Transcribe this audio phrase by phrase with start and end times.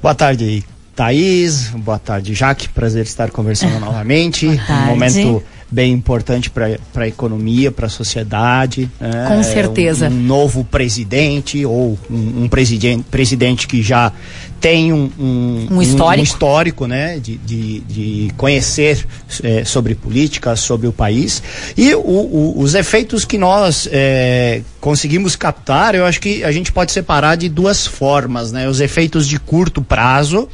[0.00, 0.64] Boa tarde,
[0.96, 1.68] Thaís.
[1.68, 2.70] Boa tarde, Jaque.
[2.70, 4.46] Prazer estar conversando novamente.
[4.46, 8.90] Um momento bem importante para a economia, para a sociedade.
[9.00, 9.26] Né?
[9.28, 10.08] Com certeza.
[10.08, 14.12] Um, um, novo presidente ou um, um presidente, presidente que já
[14.60, 17.18] tem um, um, um histórico, histórico né?
[17.18, 19.06] de, de, de conhecer
[19.42, 21.42] é, sobre política, sobre o país.
[21.76, 26.72] E o, o, os efeitos que nós é, conseguimos captar, eu acho que a gente
[26.72, 28.50] pode separar de duas formas.
[28.50, 28.68] Né?
[28.68, 30.48] Os efeitos de curto prazo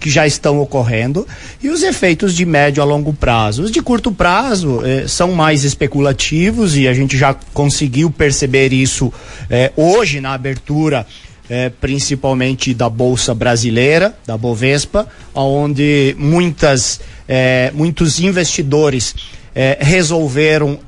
[0.00, 1.26] que já estão ocorrendo
[1.62, 3.62] e os efeitos de médio a longo prazo.
[3.62, 9.12] Os de curto prazo eh, são mais especulativos e a gente já conseguiu perceber isso
[9.50, 11.06] eh, hoje na abertura.
[11.52, 19.16] Eh, principalmente da bolsa brasileira, da Bovespa, onde muitas, eh, muitos investidores
[19.52, 20.78] eh, resolveram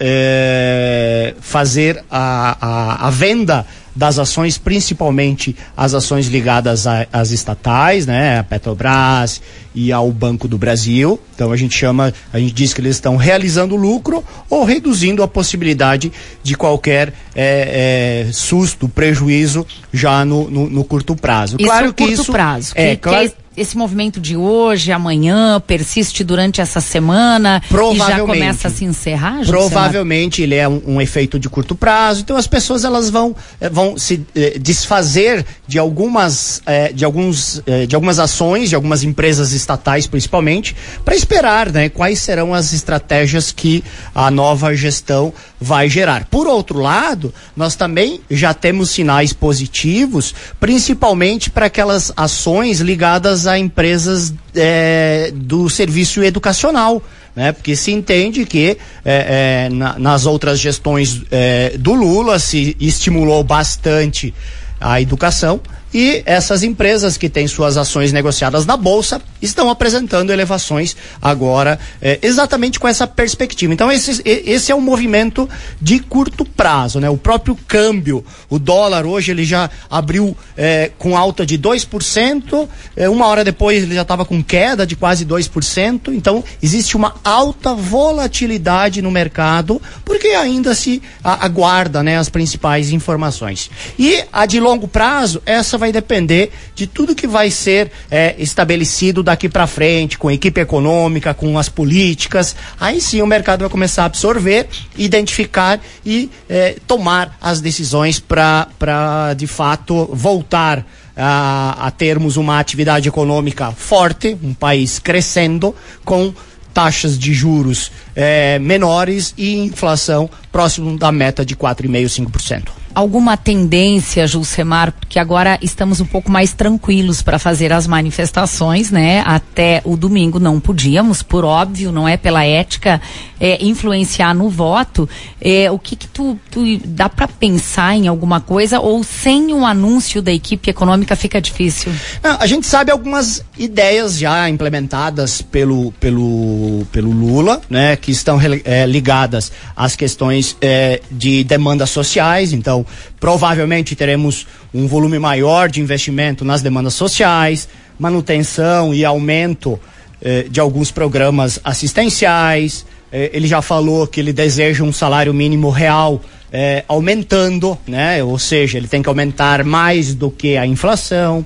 [1.41, 8.45] fazer a, a, a venda das ações, principalmente as ações ligadas às estatais, né, a
[8.45, 9.41] Petrobras
[9.75, 11.21] e ao Banco do Brasil.
[11.35, 15.29] Então a gente chama, a gente diz que eles estão realizando lucro ou reduzindo a
[15.29, 21.57] possibilidade de qualquer é, é, susto, prejuízo já no, no, no curto prazo.
[21.59, 22.73] Isso claro que curto isso prazo.
[22.75, 28.69] É, que, claro, esse movimento de hoje, amanhã, persiste durante essa semana e já começa
[28.69, 29.45] a se encerrar?
[29.45, 32.23] Provavelmente ele é um, um, efeito de curto prazo.
[32.23, 37.63] Então as pessoas elas vão, eh, vão se eh, desfazer de algumas, eh, de, alguns,
[37.67, 40.75] eh, de algumas ações, de algumas empresas estatais principalmente,
[41.05, 43.85] para esperar né, quais serão as estratégias que
[44.15, 46.27] a nova gestão vai gerar.
[46.27, 53.59] Por outro lado, nós também já temos sinais positivos, principalmente para aquelas ações ligadas a
[53.59, 57.03] empresas é, do serviço educacional.
[57.35, 57.53] Né?
[57.53, 63.43] Porque se entende que é, é, na, nas outras gestões é, do Lula se estimulou
[63.43, 64.35] bastante
[64.83, 65.61] a educação
[65.95, 72.19] e essas empresas que têm suas ações negociadas na bolsa estão apresentando elevações agora é,
[72.23, 73.73] exatamente com essa perspectiva.
[73.73, 75.49] Então esse, esse é um movimento
[75.81, 77.11] de curto prazo, né?
[77.11, 83.09] O próprio câmbio, o dólar hoje ele já abriu é, com alta de 2%, é,
[83.09, 87.75] uma hora depois ele já estava com queda de quase 2%, então existe uma alta
[87.75, 93.71] volatilidade no mercado porque ainda se aguarda né, as principais informações.
[93.99, 99.49] E a de prazo, essa vai depender de tudo que vai ser é, estabelecido daqui
[99.49, 102.55] para frente, com equipe econômica, com as políticas.
[102.81, 109.35] Aí sim o mercado vai começar a absorver, identificar e é, tomar as decisões para,
[109.37, 115.75] de fato, voltar a, a termos uma atividade econômica forte, um país crescendo,
[116.05, 116.33] com
[116.73, 124.27] taxas de juros é, menores e inflação próximo da meta de 4,5%, 5% alguma tendência,
[124.27, 129.23] Julcemar, porque agora estamos um pouco mais tranquilos para fazer as manifestações, né?
[129.27, 133.01] Até o domingo não podíamos, por óbvio, não é pela ética,
[133.41, 135.09] é, influenciar no voto.
[135.41, 139.65] É, o que, que tu, tu dá para pensar em alguma coisa ou sem o
[139.65, 141.93] anúncio da equipe econômica fica difícil?
[142.23, 147.97] Não, a gente sabe algumas ideias já implementadas pelo, pelo, pelo Lula, né?
[147.97, 152.82] Que estão é, ligadas às questões é, de demandas sociais, então
[153.19, 157.69] provavelmente teremos um volume maior de investimento nas demandas sociais,
[157.99, 159.79] manutenção e aumento
[160.21, 162.87] eh, de alguns programas assistenciais.
[163.13, 166.21] Eh, ele já falou que ele deseja um salário mínimo real
[166.53, 168.23] eh, aumentando, né?
[168.23, 171.45] Ou seja, ele tem que aumentar mais do que a inflação.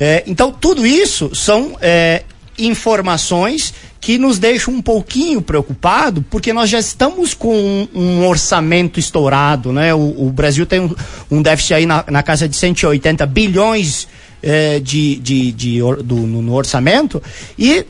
[0.00, 2.22] Eh, então, tudo isso são eh,
[2.58, 9.00] informações que nos deixa um pouquinho preocupado, porque nós já estamos com um, um orçamento
[9.00, 9.92] estourado, né?
[9.94, 10.94] O, o Brasil tem um,
[11.30, 14.06] um, déficit aí na, na casa de 180 bilhões
[14.42, 17.20] eh, de, de, de, do, no, orçamento
[17.58, 17.84] e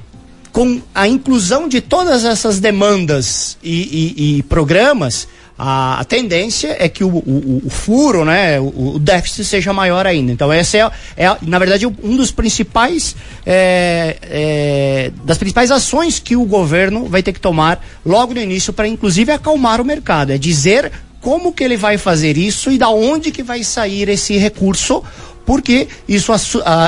[0.50, 5.28] com a inclusão de todas essas demandas e, e, e programas,
[5.58, 10.06] a, a tendência é que o, o, o furo, né, o, o, déficit seja maior
[10.06, 10.31] ainda.
[10.31, 16.37] Então essa é, é na verdade um dos principais é, é, das principais ações que
[16.37, 20.38] o governo vai ter que tomar logo no início para inclusive acalmar o mercado, é
[20.38, 20.93] dizer
[21.28, 25.04] como que ele vai fazer isso e da onde que vai sair esse recurso
[25.44, 26.32] porque isso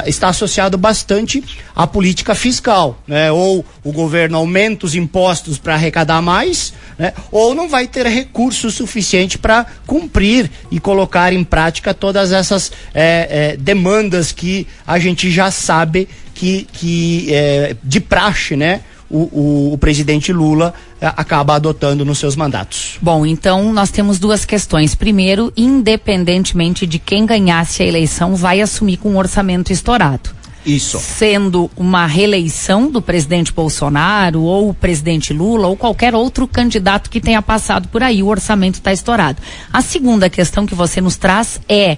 [0.06, 1.44] está associado bastante
[1.76, 3.30] à política fiscal, né?
[3.30, 7.12] Ou o governo aumenta os impostos para arrecadar mais, né?
[7.30, 13.52] Ou não vai ter recurso suficiente para cumprir e colocar em prática todas essas é,
[13.52, 18.80] é, demandas que a gente já sabe que, que é, de praxe, né?
[19.10, 22.96] O, o, o presidente Lula é, acaba adotando nos seus mandatos.
[23.02, 24.94] Bom, então nós temos duas questões.
[24.94, 30.30] Primeiro, independentemente de quem ganhasse a eleição, vai assumir com um orçamento estourado.
[30.64, 30.98] Isso.
[30.98, 37.20] Sendo uma reeleição do presidente Bolsonaro ou o presidente Lula ou qualquer outro candidato que
[37.20, 39.40] tenha passado por aí, o orçamento está estourado.
[39.72, 41.96] A segunda questão que você nos traz é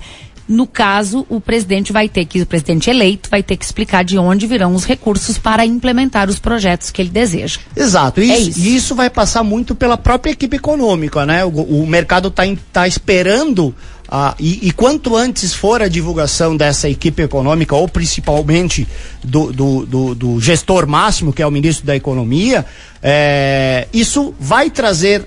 [0.52, 4.18] no caso, o presidente vai ter que, o presidente eleito vai ter que explicar de
[4.18, 7.58] onde virão os recursos para implementar os projetos que ele deseja.
[7.74, 8.20] Exato.
[8.20, 8.60] Isso, é isso.
[8.60, 11.44] E isso vai passar muito pela própria equipe econômica, né?
[11.44, 13.74] O, o mercado está tá esperando
[14.14, 18.86] ah, e, e, quanto antes for a divulgação dessa equipe econômica, ou principalmente
[19.24, 22.66] do, do, do, do gestor máximo, que é o ministro da Economia,
[23.02, 25.26] é, isso vai trazer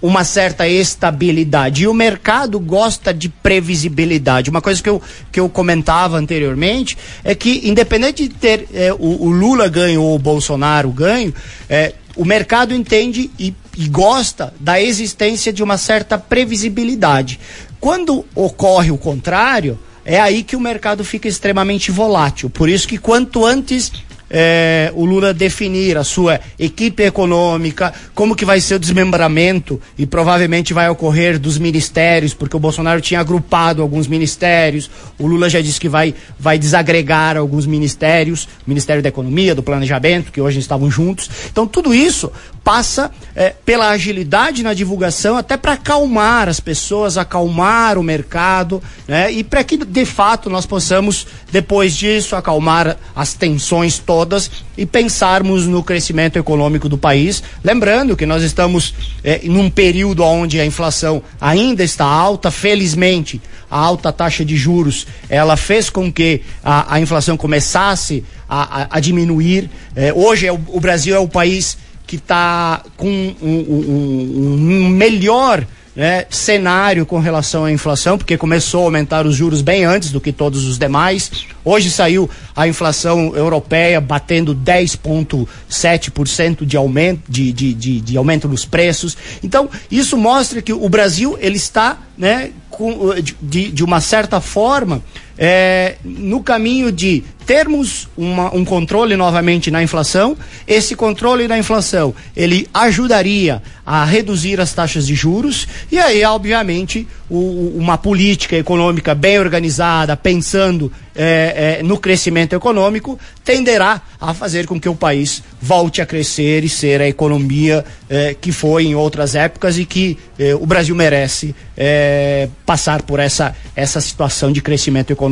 [0.00, 1.82] uma certa estabilidade.
[1.84, 4.50] E o mercado gosta de previsibilidade.
[4.50, 9.22] Uma coisa que eu, que eu comentava anteriormente é que, independente de ter é, o,
[9.24, 11.34] o, Lula ganho ou o Bolsonaro ganho,
[11.68, 17.40] é, o mercado entende e, e gosta da existência de uma certa previsibilidade.
[17.80, 22.50] Quando ocorre o contrário, é aí que o mercado fica extremamente volátil.
[22.50, 23.90] Por isso que quanto antes
[24.32, 30.06] é, o Lula definir a sua equipe econômica, como que vai ser o desmembramento e
[30.06, 35.60] provavelmente vai ocorrer dos ministérios, porque o Bolsonaro tinha agrupado alguns ministérios, o Lula já
[35.60, 40.90] disse que vai, vai desagregar alguns ministérios, Ministério da Economia, do Planejamento, que hoje estavam
[40.90, 41.28] juntos.
[41.50, 42.32] Então tudo isso
[42.64, 49.30] passa é, pela agilidade na divulgação, até para acalmar as pessoas, acalmar o mercado, né?
[49.30, 55.66] E para que de fato nós possamos, depois disso, acalmar as tensões todas e pensarmos
[55.66, 57.42] no crescimento econômico do país.
[57.62, 63.38] Lembrando que nós estamos é, num período onde a inflação ainda está alta, felizmente
[63.70, 68.86] a alta taxa de juros ela fez com que a, a inflação começasse a, a,
[68.92, 69.68] a diminuir.
[69.94, 71.76] É, hoje é o, o Brasil é o país
[72.06, 78.82] que está com um, um, um melhor né, cenário com relação à inflação, porque começou
[78.82, 81.30] a aumentar os juros bem antes do que todos os demais.
[81.64, 88.64] Hoje saiu a inflação europeia batendo 10,7% de aumento, de, de, de, de, aumento nos
[88.64, 89.16] preços.
[89.42, 95.02] Então, isso mostra que o Brasil ele está né, com, de, de uma certa forma
[95.44, 100.36] é, no caminho de termos uma, um controle novamente na inflação,
[100.68, 107.08] esse controle da inflação ele ajudaria a reduzir as taxas de juros e aí, obviamente,
[107.28, 114.68] o, uma política econômica bem organizada, pensando é, é, no crescimento econômico, tenderá a fazer
[114.68, 118.94] com que o país volte a crescer e ser a economia é, que foi em
[118.94, 124.62] outras épocas e que é, o Brasil merece é, passar por essa, essa situação de
[124.62, 125.31] crescimento econômico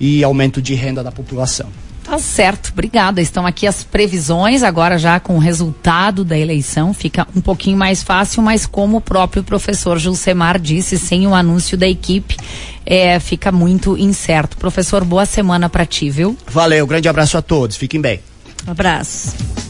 [0.00, 1.66] e aumento de renda da população população.
[2.04, 3.20] Tá certo, obrigada.
[3.20, 8.00] Estão aqui as previsões, agora já com o resultado da eleição, fica um pouquinho mais
[8.00, 12.36] fácil, mas como o próprio professor Gilcemar disse, sem o anúncio da equipe,
[12.84, 14.56] é, fica muito incerto.
[14.56, 16.36] Professor, boa semana para ti, viu?
[16.46, 18.20] Valeu, grande abraço a todos, fiquem bem.
[18.68, 19.65] Um abraço.